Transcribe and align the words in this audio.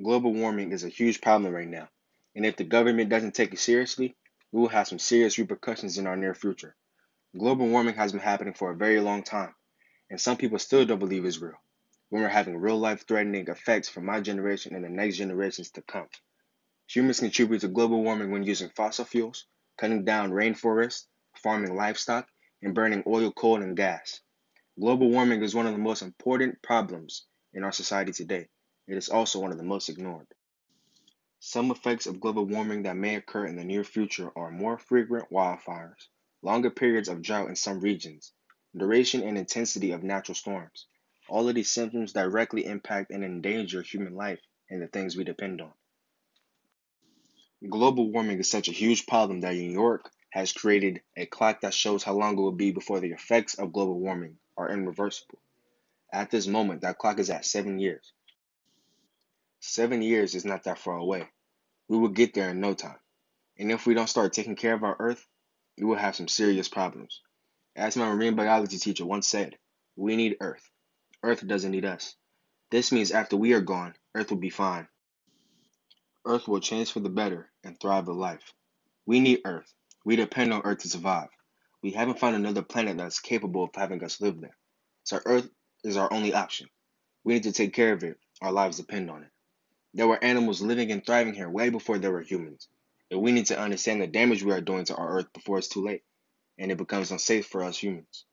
Global 0.00 0.32
warming 0.32 0.70
is 0.70 0.84
a 0.84 0.88
huge 0.88 1.20
problem 1.20 1.52
right 1.52 1.66
now, 1.66 1.88
and 2.36 2.46
if 2.46 2.56
the 2.56 2.62
government 2.62 3.10
doesn't 3.10 3.34
take 3.34 3.52
it 3.52 3.58
seriously, 3.58 4.14
we 4.52 4.60
will 4.60 4.68
have 4.68 4.86
some 4.86 5.00
serious 5.00 5.38
repercussions 5.38 5.98
in 5.98 6.06
our 6.06 6.16
near 6.16 6.34
future. 6.34 6.76
Global 7.36 7.66
warming 7.66 7.96
has 7.96 8.12
been 8.12 8.20
happening 8.20 8.54
for 8.54 8.70
a 8.70 8.76
very 8.76 9.00
long 9.00 9.24
time, 9.24 9.54
and 10.08 10.20
some 10.20 10.36
people 10.36 10.60
still 10.60 10.86
don't 10.86 11.00
believe 11.00 11.24
it's 11.24 11.40
real, 11.40 11.60
when 12.10 12.22
we're 12.22 12.28
having 12.28 12.56
real 12.56 12.78
life 12.78 13.06
threatening 13.08 13.48
effects 13.48 13.88
for 13.88 14.00
my 14.00 14.20
generation 14.20 14.76
and 14.76 14.84
the 14.84 14.88
next 14.88 15.16
generations 15.16 15.70
to 15.72 15.82
come. 15.82 16.06
Humans 16.86 17.18
contribute 17.18 17.60
to 17.62 17.68
global 17.68 18.02
warming 18.02 18.30
when 18.30 18.44
using 18.44 18.70
fossil 18.70 19.04
fuels, 19.04 19.46
cutting 19.78 20.04
down 20.04 20.30
rainforests, 20.30 21.06
farming 21.42 21.74
livestock, 21.74 22.28
and 22.62 22.72
burning 22.72 23.02
oil, 23.06 23.32
coal, 23.32 23.62
and 23.62 23.76
gas. 23.76 24.20
Global 24.78 25.10
warming 25.10 25.42
is 25.42 25.56
one 25.56 25.66
of 25.66 25.72
the 25.72 25.78
most 25.78 26.02
important 26.02 26.62
problems 26.62 27.26
in 27.52 27.64
our 27.64 27.72
society 27.72 28.12
today. 28.12 28.48
It 28.88 28.96
is 28.96 29.10
also 29.10 29.38
one 29.38 29.52
of 29.52 29.58
the 29.58 29.64
most 29.64 29.90
ignored. 29.90 30.26
Some 31.40 31.70
effects 31.70 32.06
of 32.06 32.20
global 32.20 32.46
warming 32.46 32.84
that 32.84 32.96
may 32.96 33.16
occur 33.16 33.46
in 33.46 33.56
the 33.56 33.64
near 33.64 33.84
future 33.84 34.32
are 34.34 34.50
more 34.50 34.78
frequent 34.78 35.30
wildfires, 35.30 36.08
longer 36.40 36.70
periods 36.70 37.08
of 37.08 37.20
drought 37.20 37.50
in 37.50 37.56
some 37.56 37.80
regions, 37.80 38.32
duration 38.74 39.22
and 39.22 39.36
intensity 39.36 39.90
of 39.90 40.02
natural 40.02 40.34
storms. 40.34 40.86
All 41.28 41.46
of 41.48 41.54
these 41.54 41.70
symptoms 41.70 42.14
directly 42.14 42.64
impact 42.64 43.10
and 43.10 43.22
endanger 43.22 43.82
human 43.82 44.14
life 44.14 44.40
and 44.70 44.80
the 44.80 44.88
things 44.88 45.16
we 45.16 45.24
depend 45.24 45.60
on. 45.60 45.74
Global 47.68 48.10
warming 48.10 48.38
is 48.38 48.50
such 48.50 48.68
a 48.68 48.72
huge 48.72 49.06
problem 49.06 49.40
that 49.40 49.54
New 49.54 49.70
York 49.70 50.10
has 50.30 50.54
created 50.54 51.02
a 51.14 51.26
clock 51.26 51.60
that 51.60 51.74
shows 51.74 52.02
how 52.02 52.14
long 52.14 52.38
it 52.38 52.40
will 52.40 52.52
be 52.52 52.70
before 52.70 53.00
the 53.00 53.10
effects 53.10 53.54
of 53.58 53.72
global 53.72 54.00
warming 54.00 54.38
are 54.56 54.70
irreversible. 54.70 55.40
At 56.10 56.30
this 56.30 56.46
moment, 56.46 56.80
that 56.80 56.96
clock 56.96 57.18
is 57.18 57.28
at 57.28 57.44
seven 57.44 57.78
years. 57.78 58.14
Seven 59.70 60.00
years 60.00 60.34
is 60.34 60.46
not 60.46 60.64
that 60.64 60.78
far 60.78 60.96
away. 60.96 61.28
We 61.88 61.98
will 61.98 62.08
get 62.08 62.32
there 62.32 62.48
in 62.48 62.58
no 62.58 62.72
time. 62.72 62.96
And 63.58 63.70
if 63.70 63.86
we 63.86 63.92
don't 63.92 64.08
start 64.08 64.32
taking 64.32 64.56
care 64.56 64.72
of 64.72 64.82
our 64.82 64.96
Earth, 64.98 65.26
we 65.76 65.84
will 65.84 65.96
have 65.96 66.16
some 66.16 66.26
serious 66.26 66.70
problems. 66.70 67.20
As 67.76 67.94
my 67.94 68.10
marine 68.10 68.34
biology 68.34 68.78
teacher 68.78 69.04
once 69.04 69.28
said, 69.28 69.58
we 69.94 70.16
need 70.16 70.38
Earth. 70.40 70.66
Earth 71.22 71.46
doesn't 71.46 71.70
need 71.70 71.84
us. 71.84 72.16
This 72.70 72.92
means 72.92 73.10
after 73.10 73.36
we 73.36 73.52
are 73.52 73.60
gone, 73.60 73.94
Earth 74.14 74.30
will 74.30 74.38
be 74.38 74.48
fine. 74.48 74.88
Earth 76.24 76.48
will 76.48 76.60
change 76.60 76.90
for 76.90 77.00
the 77.00 77.10
better 77.10 77.50
and 77.62 77.78
thrive 77.78 78.08
a 78.08 78.12
life. 78.14 78.54
We 79.04 79.20
need 79.20 79.42
Earth. 79.44 79.70
We 80.02 80.16
depend 80.16 80.54
on 80.54 80.62
Earth 80.64 80.78
to 80.78 80.88
survive. 80.88 81.28
We 81.82 81.90
haven't 81.90 82.20
found 82.20 82.36
another 82.36 82.62
planet 82.62 82.96
that's 82.96 83.20
capable 83.20 83.64
of 83.64 83.70
having 83.74 84.02
us 84.02 84.18
live 84.18 84.40
there. 84.40 84.56
So 85.04 85.20
Earth 85.26 85.50
is 85.84 85.98
our 85.98 86.10
only 86.10 86.32
option. 86.32 86.68
We 87.22 87.34
need 87.34 87.42
to 87.42 87.52
take 87.52 87.74
care 87.74 87.92
of 87.92 88.02
it. 88.02 88.16
Our 88.40 88.50
lives 88.50 88.78
depend 88.78 89.10
on 89.10 89.24
it. 89.24 89.28
There 89.94 90.06
were 90.06 90.22
animals 90.22 90.60
living 90.60 90.92
and 90.92 91.04
thriving 91.04 91.34
here 91.34 91.48
way 91.48 91.70
before 91.70 91.98
there 91.98 92.12
were 92.12 92.22
humans. 92.22 92.68
And 93.10 93.22
we 93.22 93.32
need 93.32 93.46
to 93.46 93.58
understand 93.58 94.02
the 94.02 94.06
damage 94.06 94.42
we 94.42 94.52
are 94.52 94.60
doing 94.60 94.84
to 94.86 94.96
our 94.96 95.18
Earth 95.18 95.32
before 95.32 95.58
it's 95.58 95.68
too 95.68 95.84
late 95.84 96.02
and 96.58 96.72
it 96.72 96.78
becomes 96.78 97.10
unsafe 97.10 97.46
for 97.46 97.62
us 97.62 97.78
humans. 97.78 98.24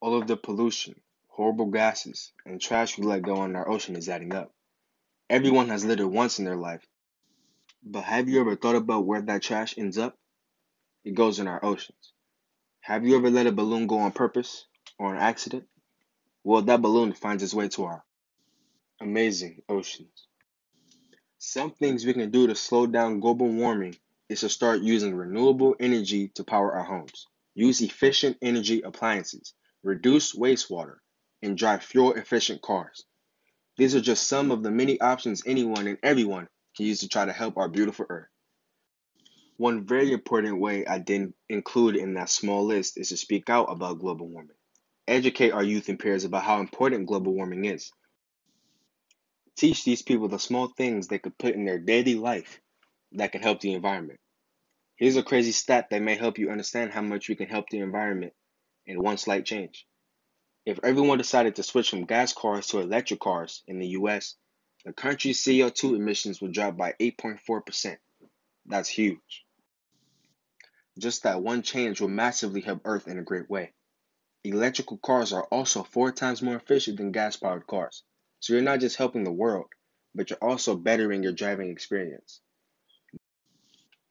All 0.00 0.20
of 0.20 0.26
the 0.26 0.36
pollution, 0.36 1.00
horrible 1.28 1.66
gases, 1.66 2.32
and 2.44 2.60
trash 2.60 2.98
we 2.98 3.04
let 3.04 3.22
go 3.22 3.44
in 3.44 3.54
our 3.54 3.68
ocean 3.68 3.96
is 3.96 4.08
adding 4.08 4.34
up. 4.34 4.52
Everyone 5.30 5.68
has 5.68 5.84
littered 5.84 6.08
once 6.08 6.38
in 6.38 6.44
their 6.44 6.56
life. 6.56 6.84
But 7.84 8.02
have 8.02 8.28
you 8.28 8.40
ever 8.40 8.56
thought 8.56 8.74
about 8.74 9.06
where 9.06 9.22
that 9.22 9.42
trash 9.42 9.78
ends 9.78 9.96
up? 9.96 10.18
It 11.04 11.14
goes 11.14 11.38
in 11.38 11.48
our 11.48 11.64
oceans. 11.64 12.12
Have 12.80 13.06
you 13.06 13.16
ever 13.16 13.30
let 13.30 13.46
a 13.46 13.52
balloon 13.52 13.86
go 13.86 13.98
on 13.98 14.12
purpose 14.12 14.66
or 14.98 15.14
an 15.14 15.20
accident? 15.20 15.68
Well, 16.44 16.62
that 16.62 16.82
balloon 16.82 17.12
finds 17.12 17.42
its 17.42 17.54
way 17.54 17.68
to 17.68 17.84
our 17.84 18.04
amazing 19.02 19.60
oceans. 19.68 20.28
Some 21.38 21.72
things 21.72 22.06
we 22.06 22.12
can 22.12 22.30
do 22.30 22.46
to 22.46 22.54
slow 22.54 22.86
down 22.86 23.18
global 23.18 23.48
warming 23.48 23.96
is 24.28 24.40
to 24.40 24.48
start 24.48 24.80
using 24.80 25.16
renewable 25.16 25.74
energy 25.80 26.28
to 26.36 26.44
power 26.44 26.72
our 26.72 26.84
homes, 26.84 27.26
use 27.54 27.80
efficient 27.80 28.38
energy 28.40 28.80
appliances, 28.82 29.54
reduce 29.82 30.36
wastewater, 30.36 30.98
and 31.42 31.58
drive 31.58 31.82
fuel 31.82 32.12
efficient 32.12 32.62
cars. 32.62 33.04
These 33.76 33.96
are 33.96 34.00
just 34.00 34.28
some 34.28 34.52
of 34.52 34.62
the 34.62 34.70
many 34.70 35.00
options 35.00 35.42
anyone 35.44 35.88
and 35.88 35.98
everyone 36.04 36.46
can 36.76 36.86
use 36.86 37.00
to 37.00 37.08
try 37.08 37.24
to 37.24 37.32
help 37.32 37.56
our 37.56 37.68
beautiful 37.68 38.06
Earth. 38.08 38.28
One 39.56 39.84
very 39.84 40.12
important 40.12 40.60
way 40.60 40.86
I 40.86 40.98
didn't 41.00 41.34
include 41.48 41.96
in 41.96 42.14
that 42.14 42.30
small 42.30 42.64
list 42.64 42.98
is 42.98 43.08
to 43.08 43.16
speak 43.16 43.50
out 43.50 43.64
about 43.64 43.98
global 43.98 44.28
warming. 44.28 44.56
Educate 45.08 45.50
our 45.50 45.64
youth 45.64 45.88
and 45.88 45.98
peers 45.98 46.22
about 46.22 46.44
how 46.44 46.60
important 46.60 47.06
global 47.06 47.34
warming 47.34 47.64
is 47.64 47.90
Teach 49.56 49.84
these 49.84 50.02
people 50.02 50.28
the 50.28 50.38
small 50.38 50.68
things 50.68 51.08
they 51.08 51.18
could 51.18 51.36
put 51.38 51.54
in 51.54 51.64
their 51.64 51.78
daily 51.78 52.14
life 52.14 52.60
that 53.12 53.32
can 53.32 53.42
help 53.42 53.60
the 53.60 53.74
environment. 53.74 54.18
Here's 54.96 55.16
a 55.16 55.22
crazy 55.22 55.52
stat 55.52 55.88
that 55.90 56.02
may 56.02 56.16
help 56.16 56.38
you 56.38 56.50
understand 56.50 56.92
how 56.92 57.02
much 57.02 57.28
we 57.28 57.36
can 57.36 57.48
help 57.48 57.68
the 57.68 57.80
environment 57.80 58.32
in 58.86 59.02
one 59.02 59.18
slight 59.18 59.44
change. 59.44 59.86
If 60.64 60.78
everyone 60.84 61.18
decided 61.18 61.56
to 61.56 61.62
switch 61.62 61.90
from 61.90 62.06
gas 62.06 62.32
cars 62.32 62.68
to 62.68 62.78
electric 62.78 63.20
cars 63.20 63.62
in 63.66 63.78
the 63.78 63.88
US, 63.88 64.36
the 64.84 64.92
country's 64.92 65.42
CO2 65.42 65.96
emissions 65.96 66.40
would 66.40 66.52
drop 66.52 66.76
by 66.76 66.94
8.4%. 67.00 67.96
That's 68.66 68.88
huge. 68.88 69.44
Just 70.98 71.22
that 71.22 71.42
one 71.42 71.62
change 71.62 72.00
will 72.00 72.08
massively 72.08 72.60
help 72.60 72.82
Earth 72.84 73.08
in 73.08 73.18
a 73.18 73.22
great 73.22 73.48
way. 73.48 73.72
Electrical 74.44 74.98
cars 74.98 75.32
are 75.32 75.44
also 75.44 75.82
four 75.82 76.12
times 76.12 76.42
more 76.42 76.56
efficient 76.56 76.98
than 76.98 77.12
gas 77.12 77.36
powered 77.36 77.66
cars. 77.66 78.04
So 78.42 78.54
you're 78.54 78.62
not 78.62 78.80
just 78.80 78.96
helping 78.96 79.22
the 79.22 79.30
world, 79.30 79.68
but 80.16 80.28
you're 80.28 80.38
also 80.42 80.74
bettering 80.74 81.22
your 81.22 81.30
driving 81.30 81.70
experience. 81.70 82.40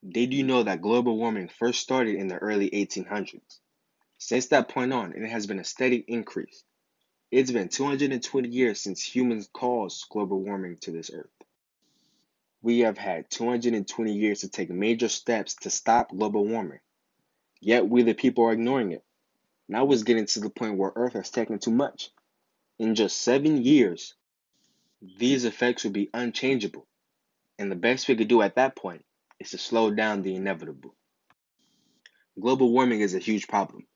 Did 0.08 0.34
you 0.34 0.44
know 0.44 0.64
that 0.64 0.82
global 0.82 1.18
warming 1.18 1.50
first 1.50 1.82
started 1.82 2.16
in 2.16 2.30
the 2.30 2.38
early 2.38 2.70
1800s? 2.70 3.60
Since 4.20 4.48
that 4.48 4.70
point 4.70 4.94
on, 4.94 5.12
it 5.12 5.30
has 5.30 5.48
been 5.48 5.60
a 5.60 5.66
steady 5.66 5.98
increase. 6.08 6.64
It's 7.30 7.52
been 7.52 7.68
220 7.68 8.48
years 8.48 8.80
since 8.80 9.04
humans 9.04 9.50
caused 9.52 10.08
global 10.08 10.40
warming 10.40 10.78
to 10.84 10.92
this 10.92 11.12
earth. 11.14 11.28
We 12.62 12.80
have 12.80 12.98
had 12.98 13.30
220 13.30 14.14
years 14.14 14.40
to 14.40 14.50
take 14.50 14.70
major 14.70 15.10
steps 15.10 15.56
to 15.56 15.70
stop 15.70 16.12
global 16.12 16.46
warming. 16.46 16.80
Yet 17.60 17.86
we, 17.86 18.04
the 18.04 18.14
people, 18.14 18.46
are 18.46 18.54
ignoring 18.54 18.94
it. 18.94 19.04
Now 19.68 19.92
it's 19.92 20.04
getting 20.04 20.26
to 20.26 20.40
the 20.40 20.50
point 20.50 20.78
where 20.78 20.94
Earth 20.96 21.14
has 21.14 21.30
taken 21.30 21.60
too 21.60 21.72
much. 21.72 22.12
In 22.80 22.96
just 22.96 23.22
seven 23.22 23.62
years, 23.64 24.16
these 25.02 25.46
effects 25.46 25.84
would 25.84 25.94
be 25.94 26.10
unchangeable, 26.14 26.88
and 27.58 27.72
the 27.72 27.76
best 27.76 28.08
we 28.08 28.16
could 28.16 28.28
do 28.28 28.42
at 28.42 28.56
that 28.56 28.76
point 28.76 29.04
is 29.40 29.50
to 29.52 29.58
slow 29.58 29.92
down 29.92 30.22
the 30.22 30.36
inevitable. 30.36 30.96
Global 32.40 32.72
warming 32.72 33.02
is 33.02 33.16
a 33.16 33.20
huge 33.20 33.48
problem, 33.48 33.88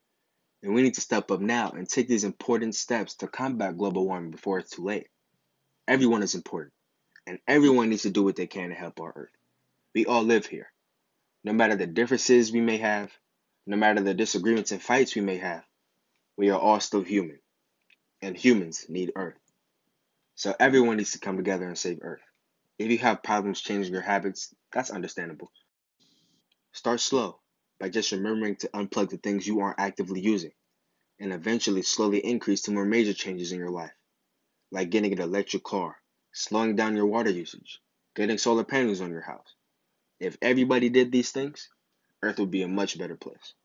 and 0.63 0.73
we 0.73 0.81
need 0.81 0.95
to 0.95 1.01
step 1.01 1.29
up 1.29 1.39
now 1.39 1.69
and 1.71 1.87
take 1.87 2.07
these 2.07 2.23
important 2.23 2.75
steps 2.75 3.15
to 3.15 3.27
combat 3.27 3.77
global 3.77 4.05
warming 4.05 4.31
before 4.31 4.59
it's 4.59 4.71
too 4.71 4.83
late. 4.83 5.07
Everyone 5.87 6.23
is 6.23 6.33
important, 6.33 6.73
and 7.27 7.39
everyone 7.47 7.89
needs 7.89 8.03
to 8.03 8.09
do 8.09 8.23
what 8.23 8.35
they 8.35 8.47
can 8.47 8.69
to 8.69 8.75
help 8.75 8.99
our 8.99 9.13
Earth. 9.15 9.37
We 9.93 10.07
all 10.07 10.23
live 10.23 10.47
here. 10.47 10.71
No 11.43 11.53
matter 11.53 11.75
the 11.75 11.85
differences 11.85 12.51
we 12.51 12.61
may 12.61 12.77
have, 12.77 13.11
no 13.67 13.77
matter 13.77 14.01
the 14.01 14.15
disagreements 14.15 14.71
and 14.71 14.81
fights 14.81 15.15
we 15.15 15.21
may 15.21 15.37
have, 15.37 15.63
we 16.35 16.49
are 16.49 16.59
all 16.59 16.79
still 16.79 17.03
human, 17.03 17.39
and 18.23 18.35
humans 18.35 18.87
need 18.89 19.11
Earth. 19.15 19.37
So 20.35 20.53
everyone 20.59 20.97
needs 20.97 21.13
to 21.13 21.19
come 21.19 21.37
together 21.37 21.65
and 21.65 21.77
save 21.77 21.99
Earth. 22.01 22.21
If 22.77 22.91
you 22.91 22.97
have 22.99 23.23
problems 23.23 23.61
changing 23.61 23.93
your 23.93 24.01
habits, 24.01 24.53
that's 24.71 24.91
understandable. 24.91 25.49
Start 26.73 26.99
slow 26.99 27.39
by 27.79 27.89
just 27.89 28.11
remembering 28.11 28.57
to 28.57 28.67
unplug 28.69 29.09
the 29.09 29.17
things 29.17 29.47
you 29.47 29.61
aren't 29.61 29.79
actively 29.79 30.19
using, 30.19 30.51
and 31.21 31.33
eventually 31.33 31.81
slowly 31.81 32.19
increase 32.19 32.63
to 32.63 32.71
more 32.71 32.85
major 32.85 33.13
changes 33.13 33.53
in 33.53 33.59
your 33.59 33.71
life, 33.71 33.93
like 34.71 34.89
getting 34.89 35.13
an 35.13 35.21
electric 35.21 35.63
car, 35.63 35.95
slowing 36.33 36.75
down 36.75 36.97
your 36.97 37.07
water 37.07 37.31
usage, 37.31 37.79
getting 38.13 38.37
solar 38.37 38.65
panels 38.65 39.01
on 39.01 39.11
your 39.11 39.21
house. 39.21 39.55
If 40.19 40.37
everybody 40.41 40.89
did 40.89 41.11
these 41.11 41.31
things, 41.31 41.69
Earth 42.21 42.39
would 42.39 42.51
be 42.51 42.63
a 42.63 42.67
much 42.67 42.99
better 42.99 43.15
place. 43.15 43.55